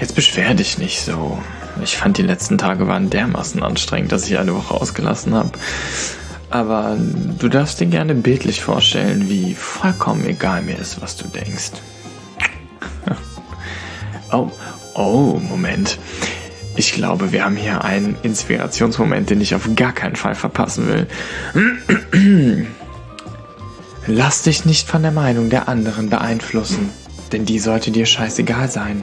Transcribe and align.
Jetzt 0.00 0.14
beschwer 0.14 0.54
dich 0.54 0.78
nicht 0.78 1.00
so. 1.00 1.38
Ich 1.82 1.96
fand 1.96 2.18
die 2.18 2.22
letzten 2.22 2.58
Tage 2.58 2.88
waren 2.88 3.10
dermaßen 3.10 3.62
anstrengend, 3.62 4.12
dass 4.12 4.26
ich 4.28 4.38
eine 4.38 4.54
Woche 4.54 4.74
ausgelassen 4.74 5.34
habe. 5.34 5.50
Aber 6.50 6.96
du 7.38 7.48
darfst 7.48 7.80
dir 7.80 7.86
gerne 7.86 8.14
bildlich 8.14 8.62
vorstellen, 8.62 9.28
wie 9.28 9.54
vollkommen 9.54 10.24
egal 10.26 10.62
mir 10.62 10.78
ist, 10.78 11.00
was 11.02 11.16
du 11.16 11.28
denkst. 11.28 11.72
Oh, 14.32 14.50
oh, 14.94 15.40
Moment. 15.40 16.00
Ich 16.74 16.92
glaube, 16.92 17.30
wir 17.30 17.44
haben 17.44 17.54
hier 17.54 17.84
einen 17.84 18.16
Inspirationsmoment, 18.24 19.30
den 19.30 19.40
ich 19.40 19.54
auf 19.54 19.68
gar 19.76 19.92
keinen 19.92 20.16
Fall 20.16 20.34
verpassen 20.34 20.88
will. 20.88 22.66
Lass 24.08 24.42
dich 24.42 24.64
nicht 24.64 24.88
von 24.88 25.02
der 25.02 25.12
Meinung 25.12 25.48
der 25.48 25.68
anderen 25.68 26.10
beeinflussen, 26.10 26.90
denn 27.32 27.44
die 27.44 27.58
sollte 27.58 27.90
dir 27.90 28.06
scheißegal 28.06 28.68
sein. 28.68 29.02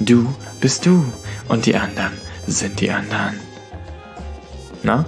Du 0.00 0.34
bist 0.60 0.86
du 0.86 1.04
und 1.48 1.66
die 1.66 1.76
anderen 1.76 2.12
sind 2.46 2.80
die 2.80 2.90
anderen. 2.90 3.38
Na? 4.82 5.04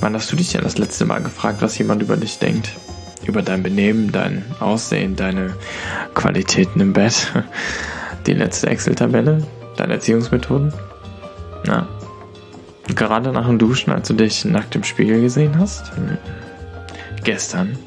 Wann 0.00 0.14
hast 0.14 0.32
du 0.32 0.36
dich 0.36 0.50
denn 0.50 0.62
das 0.62 0.78
letzte 0.78 1.04
Mal 1.04 1.22
gefragt, 1.22 1.62
was 1.62 1.78
jemand 1.78 2.02
über 2.02 2.16
dich 2.16 2.38
denkt? 2.38 2.70
Über 3.24 3.42
dein 3.42 3.62
Benehmen, 3.62 4.10
dein 4.10 4.44
Aussehen, 4.58 5.14
deine 5.14 5.54
Qualitäten 6.14 6.80
im 6.80 6.92
Bett, 6.92 7.32
die 8.26 8.34
letzte 8.34 8.68
Excel-Tabelle, 8.68 9.46
deine 9.76 9.94
Erziehungsmethoden? 9.94 10.72
Na? 11.66 11.86
Gerade 12.94 13.30
nach 13.30 13.46
dem 13.46 13.58
Duschen, 13.58 13.92
als 13.92 14.08
du 14.08 14.14
dich 14.14 14.44
nackt 14.44 14.74
im 14.74 14.82
Spiegel 14.82 15.20
gesehen 15.20 15.56
hast? 15.58 15.94
Hm. 15.94 16.18
Gestern, 17.22 17.78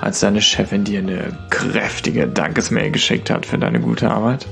als 0.00 0.20
deine 0.20 0.40
Chefin 0.40 0.84
dir 0.84 1.00
eine 1.00 1.36
kräftige 1.50 2.26
Dankesmail 2.26 2.90
geschickt 2.90 3.30
hat 3.30 3.46
für 3.46 3.58
deine 3.58 3.80
gute 3.80 4.10
Arbeit? 4.10 4.46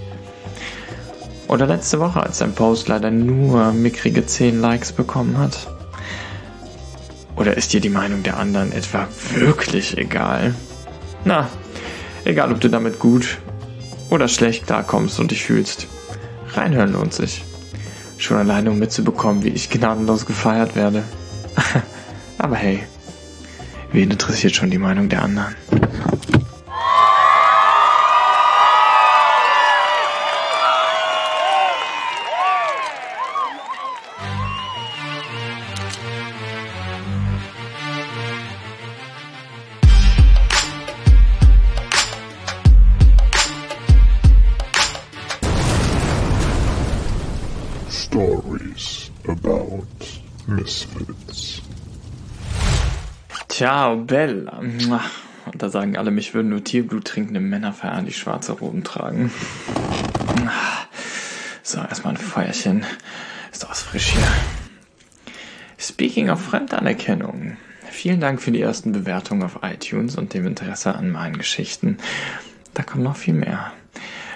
Oder 1.48 1.66
letzte 1.66 2.00
Woche, 2.00 2.22
als 2.22 2.38
dein 2.38 2.55
Post 2.55 2.88
leider 2.88 3.11
nur 3.11 3.72
mickrige 3.72 4.27
10 4.27 4.61
Likes 4.61 4.92
bekommen 4.92 5.38
hat? 5.38 5.69
Oder 7.36 7.56
ist 7.56 7.72
dir 7.72 7.80
die 7.80 7.91
Meinung 7.91 8.22
der 8.22 8.38
anderen 8.38 8.72
etwa 8.72 9.06
wirklich 9.34 9.97
egal? 9.97 10.55
Na, 11.25 11.48
egal 12.25 12.50
ob 12.50 12.60
du 12.60 12.69
damit 12.69 12.98
gut 12.98 13.38
oder 14.10 14.27
schlecht 14.27 14.66
klarkommst 14.66 15.20
und 15.20 15.31
dich 15.31 15.44
fühlst. 15.44 15.86
Reinhören 16.55 16.92
lohnt 16.92 17.12
sich. 17.12 17.44
Schon 18.19 18.38
alleine, 18.38 18.70
um 18.70 18.78
mitzubekommen, 18.78 19.44
wie 19.44 19.50
ich 19.50 19.69
gnadenlos 19.69 20.27
gefeiert 20.27 20.75
werde. 20.75 21.05
Aber 22.38 22.56
hey, 22.56 22.83
wen 23.92 24.11
interessiert 24.11 24.55
schon 24.55 24.70
die 24.70 24.79
Meinung 24.79 25.09
der 25.09 25.23
anderen? 25.23 25.56
Stories 47.89 49.11
about 49.28 49.87
misfits. 50.47 51.66
Ciao, 53.57 53.97
Bella. 53.97 54.61
Mua. 54.61 55.01
Und 55.51 55.62
da 55.62 55.71
sagen 55.71 55.97
alle, 55.97 56.11
mich 56.11 56.35
würden 56.35 56.51
nur 56.51 56.62
Tierblut 56.62 57.07
trinkende 57.07 57.41
Männer 57.41 57.73
feiern, 57.73 58.05
die 58.05 58.12
schwarze 58.12 58.53
Roben 58.53 58.85
tragen. 58.85 59.33
So, 61.62 61.79
erstmal 61.79 62.12
ein 62.12 62.19
Feuerchen. 62.19 62.84
Ist 63.51 63.62
doch 63.62 63.71
was 63.71 63.81
frisch 63.81 64.09
hier. 64.09 64.29
Speaking 65.78 66.28
of 66.28 66.39
Fremdanerkennung. 66.39 67.56
Vielen 67.91 68.21
Dank 68.21 68.43
für 68.43 68.53
die 68.53 68.61
ersten 68.61 68.93
Bewertungen 68.93 69.43
auf 69.43 69.61
iTunes 69.62 70.16
und 70.16 70.34
dem 70.34 70.47
Interesse 70.47 70.95
an 70.95 71.11
meinen 71.11 71.39
Geschichten. 71.39 71.97
Da 72.75 72.83
kommt 72.83 73.05
noch 73.05 73.16
viel 73.16 73.33
mehr. 73.33 73.72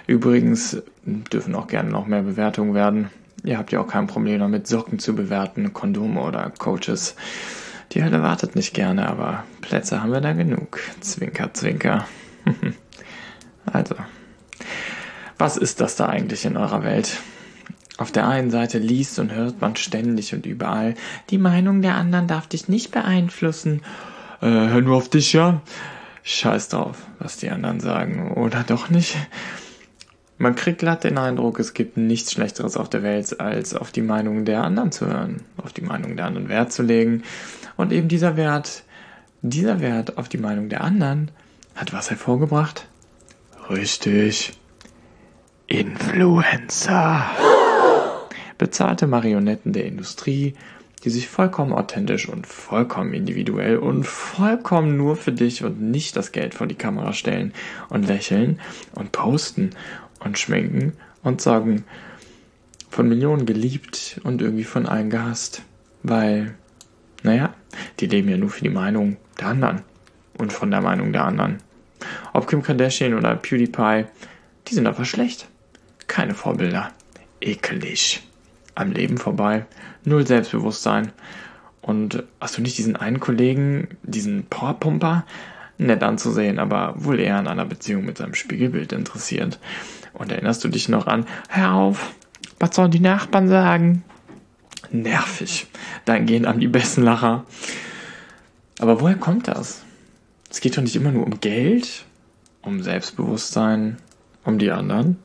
Übrigens 0.06 0.82
dürfen 1.04 1.54
auch 1.56 1.66
gerne 1.66 1.90
noch 1.90 2.06
mehr 2.06 2.22
Bewertungen 2.22 2.72
werden. 2.72 3.10
Ihr 3.44 3.58
habt 3.58 3.70
ja 3.70 3.80
auch 3.80 3.88
kein 3.88 4.06
Problem 4.06 4.40
damit, 4.40 4.66
Socken 4.66 4.98
zu 4.98 5.14
bewerten, 5.14 5.74
Kondome 5.74 6.22
oder 6.22 6.50
Coaches. 6.58 7.16
Die 7.92 8.04
Hölle 8.04 8.22
wartet 8.22 8.54
nicht 8.54 8.72
gerne, 8.72 9.08
aber 9.08 9.44
Plätze 9.62 10.02
haben 10.02 10.12
wir 10.12 10.20
da 10.20 10.32
genug. 10.32 10.78
Zwinker, 11.00 11.52
zwinker. 11.52 12.06
also, 13.66 13.96
was 15.38 15.56
ist 15.56 15.80
das 15.80 15.96
da 15.96 16.06
eigentlich 16.06 16.44
in 16.44 16.56
eurer 16.56 16.84
Welt? 16.84 17.18
Auf 17.96 18.12
der 18.12 18.28
einen 18.28 18.50
Seite 18.50 18.78
liest 18.78 19.18
und 19.18 19.32
hört 19.32 19.60
man 19.60 19.76
ständig 19.76 20.34
und 20.34 20.46
überall, 20.46 20.94
die 21.30 21.38
Meinung 21.38 21.82
der 21.82 21.96
anderen 21.96 22.28
darf 22.28 22.46
dich 22.46 22.68
nicht 22.68 22.92
beeinflussen. 22.92 23.82
Äh, 24.40 24.46
hör 24.46 24.80
nur 24.80 24.96
auf 24.96 25.10
dich, 25.10 25.32
ja? 25.32 25.60
Scheiß 26.22 26.68
drauf, 26.68 26.96
was 27.18 27.38
die 27.38 27.50
anderen 27.50 27.80
sagen. 27.80 28.32
Oder 28.34 28.62
doch 28.62 28.88
nicht? 28.88 29.16
Man 30.38 30.54
kriegt 30.54 30.78
glatt 30.78 31.04
den 31.04 31.18
Eindruck, 31.18 31.58
es 31.58 31.74
gibt 31.74 31.98
nichts 31.98 32.32
Schlechteres 32.32 32.78
auf 32.78 32.88
der 32.88 33.02
Welt, 33.02 33.40
als 33.40 33.74
auf 33.74 33.92
die 33.92 34.00
Meinung 34.00 34.46
der 34.46 34.64
anderen 34.64 34.92
zu 34.92 35.06
hören, 35.06 35.42
auf 35.58 35.74
die 35.74 35.82
Meinung 35.82 36.16
der 36.16 36.24
anderen 36.24 36.48
Wert 36.48 36.72
zu 36.72 36.82
legen. 36.82 37.24
Und 37.80 37.92
eben 37.92 38.08
dieser 38.08 38.36
Wert, 38.36 38.84
dieser 39.40 39.80
Wert 39.80 40.18
auf 40.18 40.28
die 40.28 40.36
Meinung 40.36 40.68
der 40.68 40.82
anderen 40.82 41.30
hat 41.74 41.94
was 41.94 42.10
hervorgebracht? 42.10 42.86
Richtig. 43.70 44.52
Influencer. 45.66 47.24
Bezahlte 48.58 49.06
Marionetten 49.06 49.72
der 49.72 49.86
Industrie, 49.86 50.56
die 51.04 51.08
sich 51.08 51.30
vollkommen 51.30 51.72
authentisch 51.72 52.28
und 52.28 52.46
vollkommen 52.46 53.14
individuell 53.14 53.78
und 53.78 54.06
vollkommen 54.06 54.98
nur 54.98 55.16
für 55.16 55.32
dich 55.32 55.64
und 55.64 55.80
nicht 55.80 56.16
das 56.16 56.32
Geld 56.32 56.52
vor 56.52 56.66
die 56.66 56.74
Kamera 56.74 57.14
stellen 57.14 57.54
und 57.88 58.06
lächeln 58.06 58.60
und 58.94 59.12
posten 59.12 59.70
und 60.22 60.38
schminken 60.38 60.92
und 61.22 61.40
sagen, 61.40 61.86
von 62.90 63.08
Millionen 63.08 63.46
geliebt 63.46 64.20
und 64.22 64.42
irgendwie 64.42 64.64
von 64.64 64.84
allen 64.84 65.08
gehasst. 65.08 65.62
Weil, 66.02 66.54
naja, 67.22 67.54
die 67.98 68.06
leben 68.06 68.28
ja 68.28 68.36
nur 68.36 68.50
für 68.50 68.62
die 68.62 68.70
Meinung 68.70 69.16
der 69.38 69.48
anderen 69.48 69.82
und 70.38 70.52
von 70.52 70.70
der 70.70 70.80
Meinung 70.80 71.12
der 71.12 71.24
anderen. 71.24 71.58
Ob 72.32 72.48
Kim 72.48 72.62
Kardashian 72.62 73.14
oder 73.14 73.36
PewDiePie, 73.36 74.06
die 74.68 74.74
sind 74.74 74.86
einfach 74.86 75.04
schlecht. 75.04 75.48
Keine 76.06 76.34
Vorbilder. 76.34 76.90
Ekelig. 77.40 78.22
Am 78.74 78.92
Leben 78.92 79.18
vorbei. 79.18 79.66
Null 80.04 80.26
Selbstbewusstsein. 80.26 81.12
Und 81.82 82.24
hast 82.40 82.58
du 82.58 82.62
nicht 82.62 82.78
diesen 82.78 82.96
einen 82.96 83.20
Kollegen, 83.20 83.88
diesen 84.02 84.44
Powerpumper, 84.46 85.24
nett 85.78 86.02
anzusehen, 86.02 86.58
aber 86.58 86.94
wohl 86.96 87.18
eher 87.18 87.38
an 87.38 87.48
einer 87.48 87.64
Beziehung 87.64 88.04
mit 88.04 88.18
seinem 88.18 88.34
Spiegelbild 88.34 88.92
interessiert. 88.92 89.58
Und 90.12 90.30
erinnerst 90.30 90.62
du 90.62 90.68
dich 90.68 90.88
noch 90.88 91.06
an, 91.06 91.26
hör 91.48 91.72
auf, 91.72 92.14
was 92.58 92.74
sollen 92.74 92.90
die 92.90 93.00
Nachbarn 93.00 93.48
sagen? 93.48 94.04
Nervig. 94.92 95.66
Dann 96.04 96.26
gehen 96.26 96.46
am 96.46 96.60
die 96.60 96.68
besten 96.68 97.02
Lacher. 97.02 97.44
Aber 98.78 99.00
woher 99.00 99.16
kommt 99.16 99.48
das? 99.48 99.82
Es 100.50 100.60
geht 100.60 100.76
doch 100.76 100.82
nicht 100.82 100.96
immer 100.96 101.12
nur 101.12 101.24
um 101.24 101.40
Geld, 101.40 102.04
um 102.62 102.82
Selbstbewusstsein, 102.82 103.98
um 104.44 104.58
die 104.58 104.70
anderen. 104.70 105.18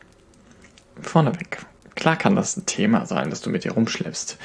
Vorneweg. 1.01 1.65
Klar 1.95 2.17
kann 2.17 2.35
das 2.35 2.57
ein 2.57 2.65
Thema 2.65 3.05
sein, 3.05 3.29
das 3.29 3.41
du 3.41 3.49
mit 3.49 3.63
dir 3.63 3.71
rumschleppst. 3.71 4.37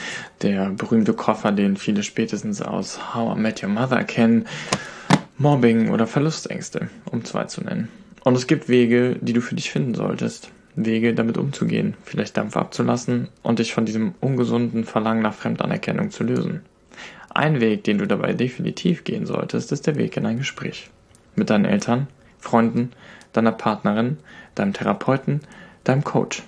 Der 0.43 0.71
berühmte 0.71 1.13
Koffer, 1.13 1.51
den 1.51 1.77
viele 1.77 2.03
spätestens 2.03 2.63
aus 2.63 3.15
How 3.15 3.37
I 3.37 3.41
Met 3.41 3.63
Your 3.63 3.69
Mother 3.69 4.05
kennen. 4.05 4.47
Mobbing 5.37 5.91
oder 5.91 6.07
Verlustängste, 6.07 6.91
um 7.07 7.25
zwei 7.25 7.45
zu 7.45 7.63
nennen. 7.63 7.89
Und 8.25 8.37
es 8.37 8.47
gibt 8.47 8.69
Wege, 8.69 9.17
die 9.21 9.33
du 9.33 9.41
für 9.41 9.55
dich 9.55 9.71
finden 9.71 9.95
solltest. 9.95 10.51
Wege, 10.87 11.15
damit 11.15 11.39
umzugehen, 11.39 11.95
vielleicht 12.05 12.37
Dampf 12.37 12.57
abzulassen 12.57 13.29
und 13.43 13.59
dich 13.59 13.75
von 13.75 13.87
diesem 13.87 14.15
ungesunden 14.21 14.85
Verlangen 14.85 15.23
nach 15.23 15.35
Fremdanerkennung 15.35 16.11
zu 16.11 16.25
lösen. 16.25 16.63
Ein 17.33 17.61
Weg, 17.61 17.85
den 17.85 17.99
du 17.99 18.07
dabei 18.07 18.33
definitiv 18.33 19.05
gehen 19.05 19.27
solltest, 19.27 19.73
ist 19.73 19.87
der 19.87 19.97
Weg 19.97 20.17
in 20.17 20.27
ein 20.27 20.39
Gespräch. 20.39 20.91
Mit 21.37 21.51
deinen 21.51 21.65
Eltern, 21.65 22.09
Freunden, 22.39 22.93
deiner 23.33 23.53
Partnerin, 23.53 24.19
deinem 24.55 24.73
Therapeuten, 24.73 25.41
deinem 25.85 26.05
Coach. 26.05 26.43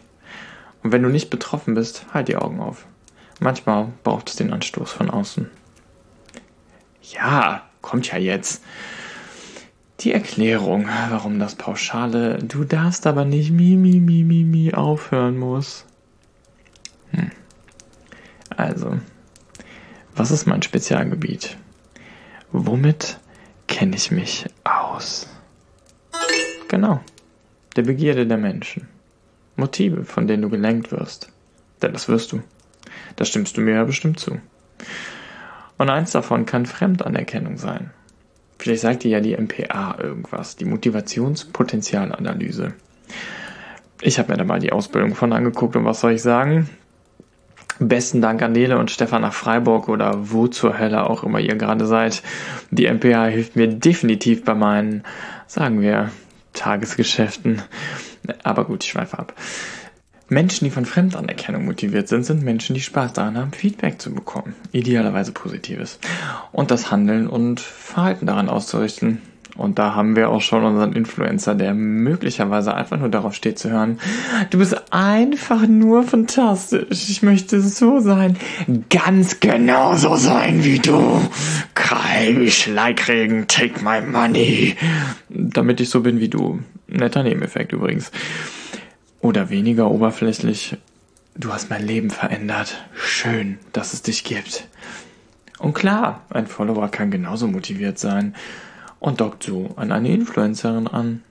Und 0.83 0.93
wenn 0.93 1.03
du 1.03 1.09
nicht 1.09 1.31
betroffen 1.31 1.75
bist, 1.75 2.07
halt 2.13 2.29
die 2.29 2.37
Augen 2.37 2.61
auf. 2.61 2.87
Manchmal 3.41 3.89
braucht 4.03 4.29
es 4.29 4.37
den 4.37 4.53
Anstoß 4.53 4.91
von 4.93 5.11
außen. 5.11 5.49
Ja, 7.03 7.63
kommt 7.81 8.11
ja 8.11 8.19
jetzt. 8.19 8.63
Die 10.03 10.13
Erklärung, 10.13 10.89
warum 11.11 11.39
das 11.39 11.55
pauschale 11.55 12.39
Du 12.39 12.65
darfst 12.65 13.07
aber 13.07 13.25
nicht 13.25 13.53
mi, 13.53 13.77
mi, 13.77 14.01
mi, 14.01 14.25
mi, 14.25 14.43
mi 14.43 14.75
aufhören 14.75 15.39
muss. 15.39 15.87
Hm. 17.13 17.31
Also, 18.57 18.99
was 20.17 20.33
ist 20.33 20.47
mein 20.47 20.63
Spezialgebiet? 20.63 21.57
Womit 22.51 23.21
kenne 23.69 23.95
ich 23.95 24.11
mich 24.11 24.47
aus? 24.65 25.29
Genau, 26.67 27.01
der 27.77 27.83
Begierde 27.83 28.27
der 28.27 28.39
Menschen. 28.39 28.89
Motive, 29.55 30.05
von 30.05 30.27
denen 30.27 30.43
du 30.43 30.49
gelenkt 30.49 30.91
wirst. 30.91 31.29
Denn 31.81 31.93
das 31.93 32.09
wirst 32.09 32.33
du. 32.33 32.43
Da 33.15 33.25
stimmst 33.25 33.57
du 33.57 33.61
mir 33.61 33.75
ja 33.75 33.85
bestimmt 33.85 34.19
zu. 34.19 34.41
Und 35.79 35.91
eins 35.91 36.11
davon 36.11 36.45
kann 36.45 36.67
Fremdanerkennung 36.67 37.57
sein. 37.57 37.91
Vielleicht 38.63 38.83
sagt 38.83 39.03
dir 39.03 39.11
ja 39.11 39.19
die 39.19 39.37
MPA 39.37 39.97
irgendwas, 40.01 40.55
die 40.55 40.67
Motivationspotenzialanalyse. 40.67 42.75
Ich 44.01 44.21
habe 44.21 44.31
mir 44.31 44.39
da 44.39 44.45
mal 44.45 44.61
die 44.61 44.71
Ausbildung 44.71 45.17
von 45.17 45.33
angeguckt 45.33 45.75
und 45.75 45.85
was 45.85 45.99
soll 45.99 46.13
ich 46.13 46.23
sagen? 46.23 46.71
Besten 47.81 48.21
Dank 48.21 48.41
an 48.41 48.53
Nele 48.53 48.79
und 48.79 48.93
Stefan 48.93 49.23
nach 49.23 49.33
Freiburg 49.33 49.89
oder 49.89 50.31
wo 50.31 50.47
zur 50.47 50.79
Hölle 50.79 51.11
auch 51.11 51.25
immer 51.25 51.41
ihr 51.41 51.57
gerade 51.57 51.87
seid. 51.87 52.23
Die 52.71 52.89
MPA 52.89 53.25
hilft 53.25 53.57
mir 53.57 53.67
definitiv 53.67 54.45
bei 54.45 54.55
meinen, 54.55 55.03
sagen 55.49 55.81
wir, 55.81 56.13
Tagesgeschäften. 56.53 57.63
Aber 58.45 58.67
gut, 58.67 58.85
ich 58.85 58.91
schweife 58.91 59.19
ab. 59.19 59.35
Menschen, 60.33 60.65
die 60.65 60.71
von 60.71 60.87
Fremdanerkennung 60.87 61.67
motiviert 61.67 62.09
sind, 62.09 62.25
sind 62.25 62.43
Menschen, 62.43 62.75
die 62.75 62.81
Spaß 62.81 63.13
daran 63.13 63.37
haben, 63.37 63.53
Feedback 63.53 64.01
zu 64.01 64.13
bekommen. 64.15 64.55
Idealerweise 64.73 65.33
Positives. 65.33 65.99
Und 66.53 66.71
das 66.71 66.91
Handeln 66.91 67.29
und 67.29 67.61
Verhalten 67.61 68.25
daran 68.25 68.49
auszurichten. 68.49 69.21
Und 69.59 69.79
da 69.79 69.95
haben 69.95 70.17
wir 70.17 70.31
auch 70.31 70.41
schon 70.41 70.65
unseren 70.65 70.95
Influencer, 70.95 71.55
der 71.55 71.75
möglicherweise 71.75 72.75
einfach 72.75 72.99
nur 72.99 73.11
darauf 73.11 73.35
steht 73.35 73.59
zu 73.59 73.71
hören, 73.71 74.01
du 74.49 74.57
bist 74.57 74.75
einfach 74.91 75.67
nur 75.67 76.05
fantastisch. 76.05 77.11
Ich 77.11 77.23
möchte 77.23 77.61
so 77.61 78.01
sein. 78.01 78.39
Ganz 78.89 79.41
genauso 79.41 80.17
sein 80.17 80.65
wie 80.65 80.79
du. 80.79 81.21
Kai, 81.75 82.49
Schleikregen, 82.49 83.47
take 83.49 83.85
my 83.85 84.01
money. 84.01 84.77
Damit 85.29 85.83
ich 85.83 85.91
so 85.91 86.01
bin 86.01 86.19
wie 86.19 86.31
du. 86.31 86.61
Netter 86.89 87.23
Nebeneffekt 87.23 87.75
übrigens. 87.75 88.11
Oder 89.23 89.51
weniger 89.51 89.89
oberflächlich, 89.89 90.77
du 91.37 91.53
hast 91.53 91.71
mein 91.71 91.87
Leben 91.87 92.11
verändert. 92.11 92.85
Schön, 92.93 93.61
dass 93.73 93.93
es 93.93 94.03
dich 94.03 94.25
gibt. 94.25 94.67
Und 95.61 95.75
klar, 95.75 96.25
ein 96.29 96.49
Follower 96.49 96.89
kann 96.89 97.13
genauso 97.13 97.47
motiviert 97.47 98.01
sein 98.01 98.35
und 98.99 99.21
dockt 99.21 99.45
so 99.45 99.71
an 99.77 99.93
eine 99.93 100.13
Influencerin 100.13 100.89
an. 100.89 101.23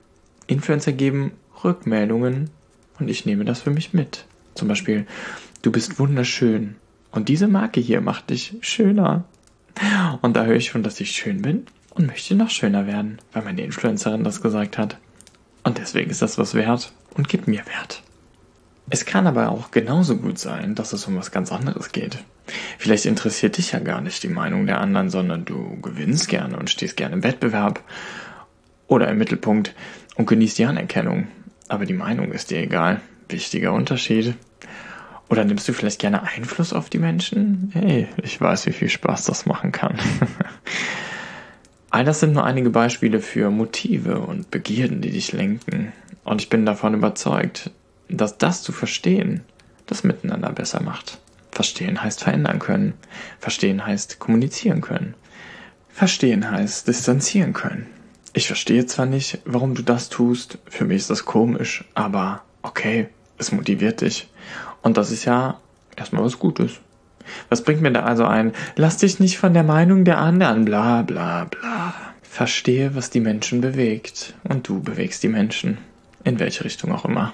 Influencer 0.46 0.92
geben 0.92 1.32
Rückmeldungen 1.62 2.48
und 2.98 3.10
ich 3.10 3.26
nehme 3.26 3.44
das 3.44 3.60
für 3.60 3.70
mich 3.70 3.92
mit. 3.92 4.24
Zum 4.54 4.68
Beispiel, 4.68 5.06
du 5.60 5.70
bist 5.70 5.98
wunderschön 5.98 6.76
und 7.10 7.28
diese 7.28 7.46
Marke 7.46 7.80
hier 7.80 8.00
macht 8.00 8.30
dich 8.30 8.56
schöner. 8.62 9.24
Und 10.22 10.34
da 10.34 10.46
höre 10.46 10.56
ich 10.56 10.68
schon, 10.68 10.82
dass 10.82 10.98
ich 10.98 11.10
schön 11.10 11.42
bin 11.42 11.66
und 11.90 12.06
möchte 12.06 12.34
noch 12.36 12.48
schöner 12.48 12.86
werden, 12.86 13.18
weil 13.34 13.42
meine 13.44 13.60
Influencerin 13.60 14.24
das 14.24 14.40
gesagt 14.40 14.78
hat. 14.78 14.96
Und 15.64 15.78
deswegen 15.78 16.10
ist 16.10 16.22
das 16.22 16.38
was 16.38 16.54
wert 16.54 16.92
und 17.14 17.28
gibt 17.28 17.46
mir 17.46 17.64
Wert. 17.66 18.02
Es 18.90 19.06
kann 19.06 19.26
aber 19.26 19.50
auch 19.50 19.70
genauso 19.70 20.16
gut 20.16 20.38
sein, 20.38 20.74
dass 20.74 20.92
es 20.92 21.06
um 21.06 21.16
was 21.16 21.30
ganz 21.30 21.52
anderes 21.52 21.92
geht. 21.92 22.18
Vielleicht 22.78 23.06
interessiert 23.06 23.56
dich 23.56 23.72
ja 23.72 23.78
gar 23.78 24.00
nicht 24.00 24.22
die 24.22 24.28
Meinung 24.28 24.66
der 24.66 24.80
anderen, 24.80 25.08
sondern 25.08 25.44
du 25.44 25.80
gewinnst 25.80 26.28
gerne 26.28 26.58
und 26.58 26.68
stehst 26.68 26.96
gerne 26.96 27.14
im 27.14 27.22
Wettbewerb 27.22 27.82
oder 28.88 29.08
im 29.08 29.18
Mittelpunkt 29.18 29.74
und 30.16 30.26
genießt 30.26 30.58
die 30.58 30.64
Anerkennung. 30.64 31.28
Aber 31.68 31.86
die 31.86 31.94
Meinung 31.94 32.32
ist 32.32 32.50
dir 32.50 32.58
egal. 32.58 33.00
Wichtiger 33.28 33.72
Unterschied. 33.72 34.34
Oder 35.30 35.44
nimmst 35.44 35.66
du 35.68 35.72
vielleicht 35.72 36.00
gerne 36.00 36.24
Einfluss 36.24 36.74
auf 36.74 36.90
die 36.90 36.98
Menschen? 36.98 37.70
Hey, 37.72 38.08
ich 38.22 38.38
weiß, 38.38 38.66
wie 38.66 38.72
viel 38.72 38.90
Spaß 38.90 39.24
das 39.24 39.46
machen 39.46 39.72
kann. 39.72 39.98
All 41.92 42.06
das 42.06 42.20
sind 42.20 42.32
nur 42.32 42.44
einige 42.44 42.70
Beispiele 42.70 43.20
für 43.20 43.50
Motive 43.50 44.20
und 44.20 44.50
Begierden, 44.50 45.02
die 45.02 45.10
dich 45.10 45.32
lenken. 45.32 45.92
Und 46.24 46.40
ich 46.40 46.48
bin 46.48 46.64
davon 46.64 46.94
überzeugt, 46.94 47.70
dass 48.08 48.38
das 48.38 48.62
zu 48.62 48.72
verstehen, 48.72 49.42
das 49.84 50.02
Miteinander 50.02 50.50
besser 50.52 50.82
macht. 50.82 51.18
Verstehen 51.50 52.02
heißt 52.02 52.24
verändern 52.24 52.60
können. 52.60 52.94
Verstehen 53.40 53.84
heißt 53.84 54.18
kommunizieren 54.18 54.80
können. 54.80 55.12
Verstehen 55.90 56.50
heißt 56.50 56.88
distanzieren 56.88 57.52
können. 57.52 57.86
Ich 58.32 58.46
verstehe 58.46 58.86
zwar 58.86 59.04
nicht, 59.04 59.40
warum 59.44 59.74
du 59.74 59.82
das 59.82 60.08
tust, 60.08 60.56
für 60.70 60.86
mich 60.86 60.96
ist 61.02 61.10
das 61.10 61.26
komisch, 61.26 61.84
aber 61.92 62.42
okay, 62.62 63.08
es 63.36 63.52
motiviert 63.52 64.00
dich. 64.00 64.30
Und 64.80 64.96
das 64.96 65.10
ist 65.10 65.26
ja 65.26 65.60
erstmal 65.94 66.24
was 66.24 66.38
Gutes. 66.38 66.80
Was 67.48 67.62
bringt 67.62 67.82
mir 67.82 67.92
da 67.92 68.02
also 68.02 68.24
ein, 68.24 68.52
lass 68.76 68.98
dich 68.98 69.20
nicht 69.20 69.38
von 69.38 69.54
der 69.54 69.62
Meinung 69.62 70.04
der 70.04 70.18
anderen, 70.18 70.64
bla 70.64 71.02
bla 71.02 71.44
bla. 71.44 71.94
Verstehe, 72.22 72.94
was 72.94 73.10
die 73.10 73.20
Menschen 73.20 73.60
bewegt. 73.60 74.34
Und 74.44 74.68
du 74.68 74.80
bewegst 74.80 75.22
die 75.22 75.28
Menschen. 75.28 75.78
In 76.24 76.38
welche 76.38 76.64
Richtung 76.64 76.92
auch 76.92 77.04
immer. 77.04 77.32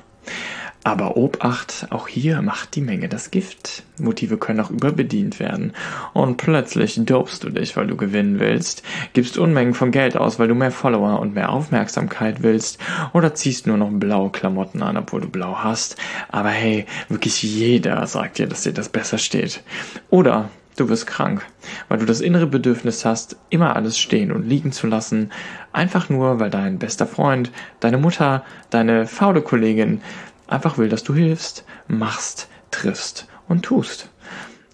Aber 0.89 1.19
Obacht, 1.19 1.87
auch 1.91 2.09
hier 2.09 2.41
macht 2.41 2.75
die 2.75 2.81
Menge 2.81 3.11
das 3.11 3.31
Gift. 3.31 3.83
Motive 3.99 4.39
können 4.39 4.61
auch 4.61 4.71
überbedient 4.71 5.39
werden. 5.39 5.75
Und 6.15 6.39
plötzlich 6.39 6.99
dopst 7.05 7.45
du 7.45 7.51
dich, 7.51 7.77
weil 7.77 7.87
du 7.87 7.95
gewinnen 7.95 8.41
willst, 8.41 8.83
gibst 9.13 9.37
Unmengen 9.37 9.75
von 9.75 9.91
Geld 9.91 10.17
aus, 10.17 10.39
weil 10.39 10.49
du 10.49 10.55
mehr 10.55 10.71
Follower 10.71 11.21
und 11.21 11.35
mehr 11.35 11.51
Aufmerksamkeit 11.51 12.43
willst, 12.43 12.79
oder 13.13 13.35
ziehst 13.35 13.67
nur 13.67 13.77
noch 13.77 13.91
blaue 13.91 14.31
Klamotten 14.31 14.83
an, 14.83 14.97
obwohl 14.97 15.21
du 15.21 15.29
blau 15.29 15.59
hast. 15.59 15.97
Aber 16.31 16.49
hey, 16.49 16.87
wirklich 17.11 17.43
jeder 17.43 18.07
sagt 18.07 18.39
dir, 18.39 18.47
dass 18.47 18.63
dir 18.63 18.73
das 18.73 18.89
besser 18.89 19.19
steht. 19.19 19.63
Oder 20.09 20.49
du 20.77 20.89
wirst 20.89 21.07
krank, 21.07 21.45
weil 21.89 21.99
du 21.99 22.07
das 22.07 22.23
innere 22.23 22.47
Bedürfnis 22.47 23.05
hast, 23.05 23.37
immer 23.51 23.77
alles 23.77 23.99
stehen 23.99 24.33
und 24.33 24.49
liegen 24.49 24.73
zu 24.73 24.87
lassen, 24.87 25.33
einfach 25.71 26.09
nur, 26.09 26.41
weil 26.41 26.49
dein 26.49 26.79
bester 26.79 27.07
Freund, 27.07 27.51
deine 27.81 27.99
Mutter, 27.99 28.43
deine 28.71 29.07
faule 29.07 29.43
Kollegin, 29.43 30.01
einfach 30.49 30.79
will, 30.79 30.89
dass 30.89 31.05
du 31.05 31.15
hilfst, 31.15 31.65
machst, 31.87 32.49
triffst 32.71 33.29
und 33.47 33.65
tust. 33.65 34.11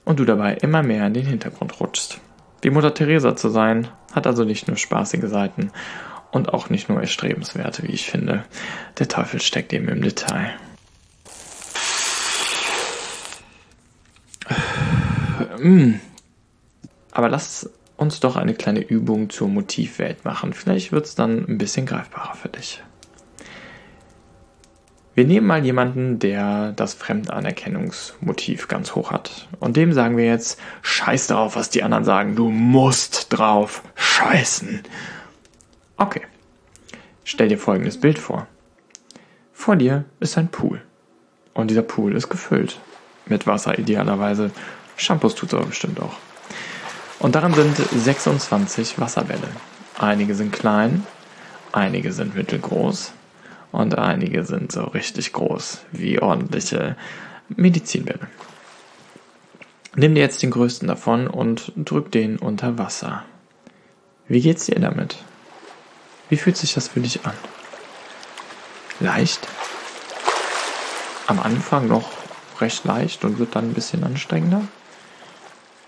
Und 0.05 0.21
du 0.21 0.25
dabei 0.25 0.55
immer 0.55 0.83
mehr 0.83 1.07
in 1.07 1.15
den 1.15 1.27
Hintergrund 1.27 1.81
rutschst. 1.81 2.21
Wie 2.63 2.71
Mutter 2.71 2.95
Teresa 2.95 3.37
zu 3.37 3.49
sein, 3.49 3.89
hat 4.13 4.27
also 4.27 4.45
nicht 4.45 4.69
nur 4.69 4.77
spaßige 4.77 5.29
Seiten 5.29 5.71
und 6.31 6.53
auch 6.53 6.71
nicht 6.71 6.89
nur 6.89 7.01
erstrebenswerte, 7.01 7.83
wie 7.85 7.93
ich 7.93 8.07
finde. 8.11 8.45
Der 8.99 9.09
Teufel 9.09 9.41
steckt 9.41 9.73
eben 9.73 9.89
im 9.89 10.03
Detail. 10.03 10.55
Mm. 15.59 15.95
Aber 17.13 17.29
lass 17.29 17.71
uns 17.97 18.21
doch 18.21 18.37
eine 18.37 18.55
kleine 18.55 18.81
Übung 18.81 19.31
zur 19.31 19.49
Motivwelt 19.49 20.25
machen. 20.25 20.53
Vielleicht 20.53 20.93
wird 20.93 21.07
es 21.07 21.15
dann 21.15 21.47
ein 21.49 21.59
bisschen 21.59 21.87
greifbarer 21.87 22.35
für 22.35 22.49
dich. 22.49 22.83
Wir 25.15 25.25
nehmen 25.25 25.47
mal 25.47 25.65
jemanden, 25.65 26.19
der 26.19 26.73
das 26.73 26.95
Fremdanerkennungsmotiv 26.95 28.67
ganz 28.67 28.97
hoch 28.97 29.13
hat. 29.13 29.49
Und 29.61 29.77
dem 29.77 29.93
sagen 29.93 30.17
wir 30.17 30.25
jetzt, 30.25 30.59
scheiß 30.83 31.29
drauf, 31.29 31.55
was 31.55 31.71
die 31.71 31.85
anderen 31.85 32.05
sagen. 32.05 32.35
Du 32.35 32.51
musst 32.51 33.33
drauf 33.33 33.83
scheißen. 33.95 34.83
Okay. 35.97 36.23
Stell 37.23 37.49
dir 37.49 37.59
folgendes 37.59 38.01
Bild 38.01 38.19
vor. 38.19 38.49
Vor 39.53 39.77
dir 39.77 40.05
ist 40.19 40.37
ein 40.37 40.49
Pool. 40.49 40.83
Und 41.55 41.71
dieser 41.71 41.83
Pool 41.83 42.17
ist 42.17 42.29
gefüllt. 42.29 42.81
Mit 43.27 43.47
Wasser 43.47 43.79
idealerweise. 43.79 44.51
Shampoos 44.97 45.37
tut 45.37 45.51
es 45.51 45.55
aber 45.55 45.67
bestimmt 45.67 46.01
auch. 46.01 46.17
Und 47.21 47.37
darin 47.37 47.55
sind 47.55 47.77
26 47.77 49.01
Wasserbälle. 49.01 49.49
Einige 49.97 50.35
sind 50.35 50.53
klein, 50.53 51.07
einige 51.73 52.13
sind 52.13 52.35
mittelgroß, 52.35 53.13
und 53.75 53.99
einige 53.99 54.45
sind 54.45 54.71
so 54.71 54.85
richtig 54.85 55.33
groß, 55.33 55.81
wie 55.91 56.21
ordentliche 56.21 56.97
Medizinbälle. 57.49 58.29
Nimm 59.97 60.15
dir 60.15 60.21
jetzt 60.21 60.43
den 60.45 60.53
größten 60.53 60.87
davon 60.87 61.27
und 61.27 61.73
drück 61.77 62.13
den 62.13 62.39
unter 62.39 62.79
Wasser. 62.79 63.25
Wie 64.29 64.41
geht's 64.41 64.67
dir 64.67 64.79
damit? 64.79 65.17
Wie 66.29 66.37
fühlt 66.37 66.57
sich 66.57 66.73
das 66.73 66.87
für 66.87 67.01
dich 67.01 67.27
an? 67.27 67.35
Leicht? 69.01 69.41
Am 71.27 71.41
Anfang 71.41 71.89
noch 71.89 72.11
recht 72.61 72.85
leicht 72.85 73.25
und 73.25 73.41
wird 73.41 73.57
dann 73.57 73.71
ein 73.71 73.75
bisschen 73.75 74.05
anstrengender? 74.05 74.63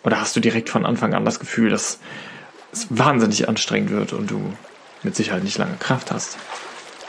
Oder 0.02 0.20
hast 0.20 0.34
du 0.34 0.40
direkt 0.40 0.70
von 0.70 0.84
Anfang 0.84 1.14
an 1.14 1.24
das 1.24 1.38
Gefühl, 1.38 1.70
dass 1.70 2.00
es 2.72 2.88
wahnsinnig 2.90 3.48
anstrengend 3.48 3.90
wird 3.90 4.12
und 4.12 4.28
du 4.28 4.54
mit 5.04 5.14
Sicherheit 5.14 5.44
nicht 5.44 5.58
lange 5.58 5.76
Kraft 5.76 6.10
hast? 6.10 6.36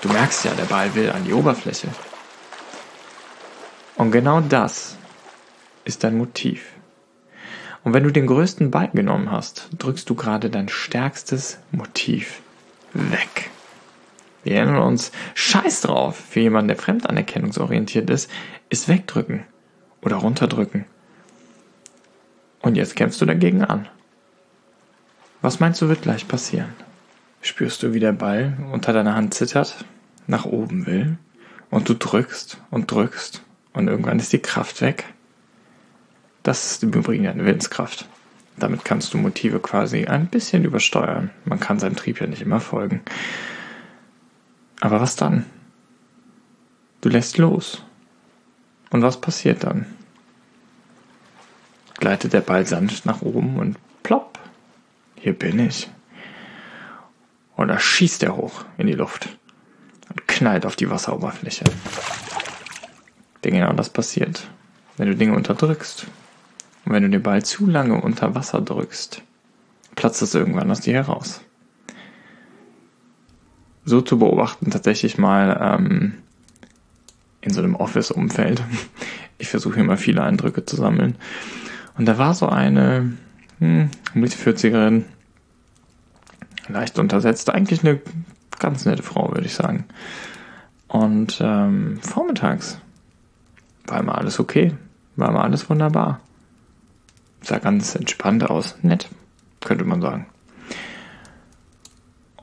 Du 0.01 0.09
merkst 0.09 0.45
ja, 0.45 0.53
der 0.53 0.65
Ball 0.65 0.93
will 0.95 1.11
an 1.11 1.25
die 1.25 1.33
Oberfläche. 1.33 1.87
Und 3.95 4.11
genau 4.11 4.41
das 4.41 4.95
ist 5.85 6.03
dein 6.03 6.17
Motiv. 6.17 6.73
Und 7.83 7.93
wenn 7.93 8.03
du 8.03 8.11
den 8.11 8.27
größten 8.27 8.69
Ball 8.69 8.89
genommen 8.93 9.31
hast, 9.31 9.69
drückst 9.77 10.09
du 10.09 10.15
gerade 10.15 10.49
dein 10.49 10.69
stärkstes 10.69 11.59
Motiv 11.71 12.41
weg. 12.93 13.49
Wir 14.43 14.57
erinnern 14.57 14.83
uns, 14.83 15.11
scheiß 15.33 15.81
drauf, 15.81 16.15
für 16.15 16.41
jemanden, 16.41 16.69
der 16.69 16.77
fremdanerkennungsorientiert 16.77 18.09
ist, 18.09 18.29
ist 18.69 18.87
wegdrücken 18.87 19.45
oder 20.01 20.17
runterdrücken. 20.17 20.85
Und 22.61 22.75
jetzt 22.75 22.95
kämpfst 22.95 23.19
du 23.21 23.25
dagegen 23.25 23.63
an. 23.63 23.87
Was 25.41 25.59
meinst 25.59 25.81
du 25.81 25.89
wird 25.89 26.01
gleich 26.01 26.27
passieren? 26.27 26.73
Spürst 27.41 27.83
du, 27.83 27.93
wie 27.93 27.99
der 27.99 28.13
Ball 28.13 28.57
unter 28.71 28.93
deiner 28.93 29.15
Hand 29.15 29.33
zittert, 29.33 29.85
nach 30.27 30.45
oben 30.45 30.85
will 30.85 31.17
Und 31.69 31.89
du 31.89 31.93
drückst 31.93 32.61
und 32.71 32.91
drückst 32.91 33.41
und 33.73 33.87
irgendwann 33.87 34.19
ist 34.19 34.33
die 34.33 34.39
Kraft 34.39 34.81
weg. 34.81 35.05
Das 36.43 36.71
ist 36.71 36.83
im 36.83 36.93
Übrigen 36.93 37.25
deine 37.25 37.45
Willenskraft. 37.45 38.07
Damit 38.57 38.85
kannst 38.85 39.13
du 39.13 39.17
Motive 39.17 39.59
quasi 39.59 40.05
ein 40.05 40.27
bisschen 40.27 40.63
übersteuern. 40.63 41.29
Man 41.45 41.59
kann 41.59 41.79
seinem 41.79 41.95
Trieb 41.95 42.19
ja 42.19 42.27
nicht 42.27 42.41
immer 42.41 42.59
folgen. 42.59 43.01
Aber 44.79 45.01
was 45.01 45.15
dann? 45.15 45.45
Du 47.01 47.09
lässt 47.09 47.37
los. 47.37 47.83
Und 48.89 49.01
was 49.01 49.19
passiert 49.19 49.63
dann? 49.63 49.85
Gleitet 51.99 52.33
der 52.33 52.41
Ball 52.41 52.65
sanft 52.65 53.05
nach 53.05 53.21
oben 53.21 53.57
und 53.57 53.77
plopp, 54.03 54.39
hier 55.15 55.33
bin 55.33 55.59
ich. 55.59 55.89
Und 57.57 57.69
da 57.69 57.79
schießt 57.79 58.23
er 58.23 58.37
hoch 58.37 58.63
in 58.77 58.87
die 58.87 58.93
Luft 58.93 59.27
und 60.09 60.27
knallt 60.27 60.65
auf 60.65 60.75
die 60.75 60.89
Wasseroberfläche. 60.89 61.65
Denn 63.43 63.53
genau 63.53 63.73
das 63.73 63.89
passiert, 63.89 64.47
wenn 64.97 65.07
du 65.07 65.15
Dinge 65.15 65.35
unterdrückst. 65.35 66.05
Und 66.85 66.93
wenn 66.93 67.03
du 67.03 67.09
den 67.09 67.23
Ball 67.23 67.43
zu 67.43 67.65
lange 67.65 67.99
unter 67.99 68.35
Wasser 68.35 68.61
drückst, 68.61 69.23
platzt 69.95 70.21
es 70.21 70.35
irgendwann 70.35 70.71
aus 70.71 70.81
dir 70.81 70.93
heraus. 70.93 71.41
So 73.85 74.01
zu 74.01 74.19
beobachten 74.19 74.69
tatsächlich 74.69 75.17
mal 75.17 75.57
ähm, 75.59 76.13
in 77.41 77.51
so 77.51 77.59
einem 77.59 77.75
Office-Umfeld. 77.75 78.63
Ich 79.39 79.49
versuche 79.49 79.79
immer 79.79 79.97
viele 79.97 80.23
Eindrücke 80.23 80.65
zu 80.65 80.75
sammeln. 80.75 81.15
Und 81.95 82.07
da 82.07 82.17
war 82.17 82.33
so 82.33 82.49
eine 82.49 83.13
hm, 83.59 83.91
Mitte 84.15 84.35
40erin, 84.35 85.03
leicht 86.67 86.99
untersetzt, 86.99 87.49
eigentlich 87.49 87.83
eine 87.83 87.99
ganz 88.59 88.85
nette 88.85 89.03
Frau, 89.03 89.31
würde 89.31 89.45
ich 89.45 89.55
sagen. 89.55 89.85
Und 90.87 91.39
ähm, 91.41 91.99
vormittags 92.01 92.79
war 93.85 93.99
immer 93.99 94.17
alles 94.17 94.39
okay, 94.39 94.73
war 95.15 95.29
immer 95.29 95.43
alles 95.43 95.69
wunderbar. 95.69 96.21
Sah 97.41 97.59
ganz 97.59 97.95
entspannt 97.95 98.49
aus, 98.49 98.77
nett, 98.81 99.09
könnte 99.61 99.85
man 99.85 100.01
sagen. 100.01 100.27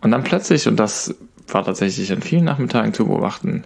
Und 0.01 0.11
dann 0.11 0.25
plötzlich, 0.25 0.69
und 0.69 0.77
das 0.77 1.15
war 1.49 1.65
tatsächlich 1.65 2.13
an 2.13 2.23
vielen 2.23 2.45
Nachmittagen 2.45 2.93
zu 2.93 3.07
beobachten, 3.07 3.65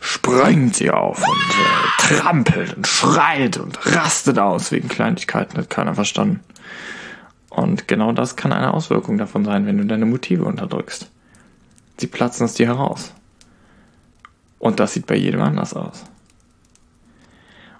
springt 0.00 0.76
sie 0.76 0.90
auf 0.90 1.18
und 1.18 2.12
äh, 2.12 2.18
trampelt 2.20 2.76
und 2.76 2.86
schreit 2.86 3.56
und 3.56 3.78
rastet 3.86 4.38
aus 4.38 4.70
wegen 4.70 4.88
Kleinigkeiten, 4.88 5.56
hat 5.56 5.70
keiner 5.70 5.94
verstanden. 5.94 6.40
Und 7.54 7.86
genau 7.86 8.12
das 8.12 8.36
kann 8.36 8.52
eine 8.52 8.74
Auswirkung 8.74 9.16
davon 9.18 9.44
sein, 9.44 9.66
wenn 9.66 9.78
du 9.78 9.86
deine 9.86 10.06
Motive 10.06 10.44
unterdrückst. 10.44 11.10
Sie 11.98 12.06
platzen 12.08 12.44
aus 12.44 12.54
dir 12.54 12.66
heraus. 12.66 13.12
Und 14.58 14.80
das 14.80 14.94
sieht 14.94 15.06
bei 15.06 15.14
jedem 15.16 15.40
anders 15.40 15.74
aus. 15.74 16.04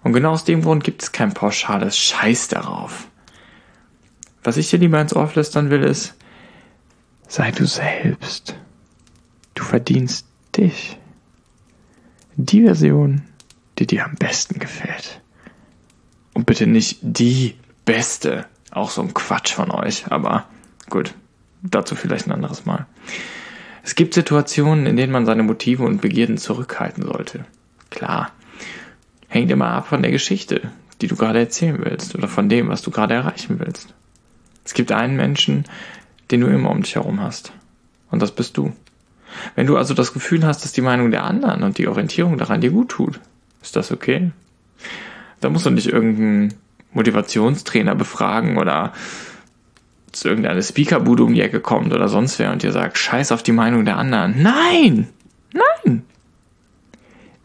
Und 0.02 0.12
genau 0.12 0.32
aus 0.32 0.44
dem 0.44 0.62
Grund 0.62 0.84
gibt 0.84 1.02
es 1.02 1.12
kein 1.12 1.34
pauschales 1.34 1.96
Scheiß 1.98 2.48
darauf. 2.48 3.08
Was 4.44 4.58
ich 4.58 4.68
dir 4.68 4.78
lieber 4.78 5.00
ins 5.00 5.16
Ohr 5.16 5.26
flüstern 5.26 5.70
will, 5.70 5.82
ist, 5.82 6.14
sei 7.26 7.50
du 7.50 7.66
selbst. 7.66 8.54
Du 9.54 9.64
verdienst 9.64 10.26
dich. 10.56 10.98
Die 12.36 12.62
Version, 12.62 13.22
die 13.78 13.86
dir 13.86 14.04
am 14.04 14.14
besten 14.16 14.58
gefällt. 14.58 15.22
Und 16.34 16.46
bitte 16.46 16.66
nicht 16.66 16.98
die 17.00 17.56
beste. 17.84 18.46
Auch 18.74 18.90
so 18.90 19.00
ein 19.00 19.14
Quatsch 19.14 19.54
von 19.54 19.70
euch, 19.70 20.10
aber 20.10 20.46
gut, 20.90 21.14
dazu 21.62 21.94
vielleicht 21.94 22.26
ein 22.26 22.32
anderes 22.32 22.66
Mal. 22.66 22.86
Es 23.84 23.94
gibt 23.94 24.14
Situationen, 24.14 24.86
in 24.86 24.96
denen 24.96 25.12
man 25.12 25.26
seine 25.26 25.42
Motive 25.42 25.84
und 25.84 26.00
Begierden 26.00 26.38
zurückhalten 26.38 27.04
sollte. 27.04 27.44
Klar, 27.90 28.32
hängt 29.28 29.50
immer 29.50 29.68
ab 29.68 29.88
von 29.88 30.02
der 30.02 30.10
Geschichte, 30.10 30.72
die 31.00 31.06
du 31.06 31.16
gerade 31.16 31.38
erzählen 31.38 31.78
willst 31.84 32.14
oder 32.14 32.28
von 32.28 32.48
dem, 32.48 32.68
was 32.68 32.82
du 32.82 32.90
gerade 32.90 33.14
erreichen 33.14 33.60
willst. 33.60 33.94
Es 34.64 34.74
gibt 34.74 34.90
einen 34.90 35.16
Menschen, 35.16 35.64
den 36.30 36.40
du 36.40 36.48
immer 36.48 36.70
um 36.70 36.82
dich 36.82 36.96
herum 36.96 37.20
hast. 37.20 37.52
Und 38.10 38.22
das 38.22 38.32
bist 38.32 38.56
du. 38.56 38.72
Wenn 39.54 39.66
du 39.66 39.76
also 39.76 39.94
das 39.94 40.12
Gefühl 40.12 40.44
hast, 40.44 40.64
dass 40.64 40.72
die 40.72 40.80
Meinung 40.80 41.10
der 41.10 41.24
anderen 41.24 41.62
und 41.62 41.78
die 41.78 41.88
Orientierung 41.88 42.38
daran 42.38 42.60
dir 42.60 42.70
gut 42.70 42.88
tut, 42.88 43.20
ist 43.62 43.76
das 43.76 43.92
okay? 43.92 44.32
Da 45.40 45.50
musst 45.50 45.66
du 45.66 45.70
nicht 45.70 45.88
irgendeinen 45.88 46.54
Motivationstrainer 46.94 47.94
befragen 47.94 48.56
oder 48.56 48.92
zu 50.12 50.28
irgendeiner 50.28 50.62
Speakerbude 50.62 51.24
um 51.24 51.34
die 51.34 51.42
Ecke 51.42 51.60
kommt 51.60 51.92
oder 51.92 52.08
sonst 52.08 52.38
wer 52.38 52.52
und 52.52 52.62
dir 52.62 52.72
sagt, 52.72 52.98
scheiß 52.98 53.32
auf 53.32 53.42
die 53.42 53.52
Meinung 53.52 53.84
der 53.84 53.96
anderen. 53.96 54.42
Nein! 54.42 55.08
Nein! 55.52 56.04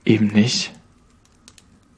Eben 0.06 0.28
nicht. 0.28 0.74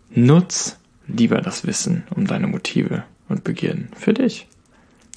Nutz 0.09 0.77
lieber 1.07 1.41
das 1.41 1.65
Wissen 1.65 2.03
um 2.15 2.25
deine 2.25 2.47
Motive 2.47 3.03
und 3.29 3.43
Begierden 3.43 3.89
für 3.95 4.13
dich. 4.13 4.47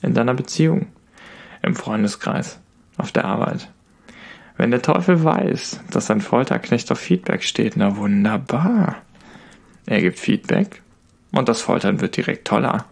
In 0.03 0.15
deiner 0.15 0.35
Beziehung, 0.35 0.87
im 1.63 1.75
Freundeskreis, 1.75 2.61
auf 2.97 3.11
der 3.11 3.25
Arbeit. 3.25 3.71
Wenn 4.57 4.71
der 4.71 4.83
Teufel 4.83 5.25
weiß, 5.25 5.81
dass 5.91 6.11
ein 6.11 6.21
Folterknecht 6.21 6.93
auf 6.93 6.99
Feedback 6.99 7.43
steht, 7.43 7.77
na 7.77 7.97
wunderbar. 7.97 8.97
Er 9.87 10.01
gibt 10.01 10.19
Feedback 10.19 10.83
und 11.37 11.49
das 11.49 11.61
Foltern 11.61 12.01
wird 12.01 12.17
direkt 12.17 12.47
toller, 12.47 12.85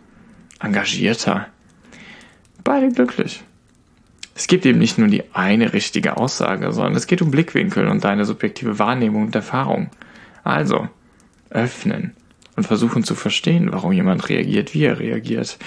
engagierter. 0.60 1.48
Beide 2.64 2.90
glücklich. 2.90 3.42
Es 4.34 4.46
gibt 4.46 4.64
eben 4.64 4.78
nicht 4.78 4.98
nur 4.98 5.08
die 5.08 5.24
eine 5.34 5.72
richtige 5.72 6.16
Aussage, 6.16 6.72
sondern 6.72 6.94
es 6.96 7.06
geht 7.06 7.22
um 7.22 7.30
Blickwinkel 7.30 7.86
und 7.88 8.04
deine 8.04 8.24
subjektive 8.24 8.78
Wahrnehmung 8.78 9.26
und 9.26 9.34
Erfahrung. 9.34 9.90
Also, 10.42 10.88
öffnen 11.50 12.14
und 12.56 12.66
versuchen 12.66 13.04
zu 13.04 13.14
verstehen, 13.14 13.72
warum 13.72 13.92
jemand 13.92 14.28
reagiert, 14.28 14.74
wie 14.74 14.84
er 14.84 14.98
reagiert. 14.98 15.58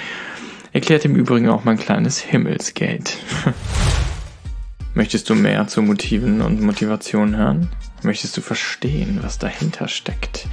Erklärt 0.74 1.06
im 1.06 1.16
Übrigen 1.16 1.50
auch 1.50 1.64
mein 1.64 1.78
kleines 1.78 2.20
Himmelsgate. 2.20 3.18
Möchtest 4.94 5.30
du 5.30 5.36
mehr 5.36 5.68
zu 5.68 5.82
Motiven 5.82 6.42
und 6.42 6.62
Motivationen 6.62 7.38
hören? 7.38 7.70
Möchtest 8.04 8.36
du 8.38 8.42
verstehen, 8.42 9.20
was 9.22 9.38
dahinter 9.38 9.88
steckt? 9.88 10.48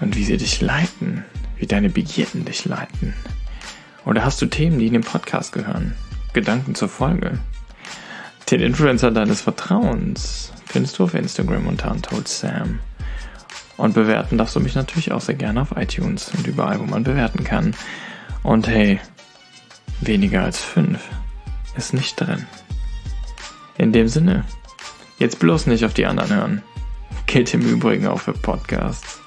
Und 0.00 0.16
wie 0.16 0.24
sie 0.24 0.36
dich 0.36 0.60
leiten? 0.60 1.24
Wie 1.56 1.66
deine 1.66 1.88
Begierden 1.88 2.44
dich 2.44 2.64
leiten? 2.64 3.14
Oder 4.04 4.24
hast 4.24 4.40
du 4.40 4.46
Themen, 4.46 4.78
die 4.78 4.86
in 4.86 4.92
den 4.92 5.02
Podcast 5.02 5.52
gehören? 5.52 5.94
Gedanken 6.32 6.74
zur 6.74 6.88
Folge? 6.88 7.38
Den 8.50 8.60
Influencer 8.60 9.10
deines 9.10 9.42
Vertrauens 9.42 10.52
findest 10.64 10.98
du 10.98 11.04
auf 11.04 11.14
Instagram 11.14 11.66
unter 11.66 11.90
Untold 11.90 12.28
Sam. 12.28 12.78
Und 13.76 13.94
bewerten 13.94 14.38
darfst 14.38 14.56
du 14.56 14.60
mich 14.60 14.74
natürlich 14.74 15.12
auch 15.12 15.20
sehr 15.20 15.34
gerne 15.34 15.60
auf 15.60 15.76
iTunes 15.76 16.30
und 16.36 16.46
überall, 16.46 16.80
wo 16.80 16.84
man 16.84 17.04
bewerten 17.04 17.44
kann. 17.44 17.74
Und 18.42 18.66
hey, 18.66 19.00
weniger 20.00 20.42
als 20.42 20.62
fünf 20.62 21.00
ist 21.76 21.92
nicht 21.92 22.18
drin. 22.18 22.46
In 23.76 23.92
dem 23.92 24.08
Sinne, 24.08 24.44
jetzt 25.18 25.38
bloß 25.38 25.66
nicht 25.66 25.84
auf 25.84 25.94
die 25.94 26.06
anderen 26.06 26.34
hören. 26.34 26.62
Gilt 27.26 27.52
im 27.54 27.60
Übrigen 27.60 28.06
auch 28.06 28.20
für 28.20 28.32
Podcasts. 28.32 29.17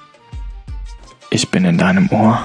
Ich 1.34 1.50
bin 1.50 1.64
in 1.64 1.78
deinem 1.78 2.10
Ohr. 2.10 2.42